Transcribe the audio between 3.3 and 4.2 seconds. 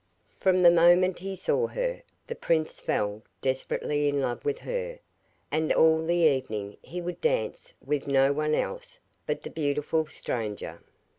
desperately in